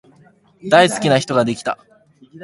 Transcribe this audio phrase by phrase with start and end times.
[0.63, 1.77] 大好きな人ができた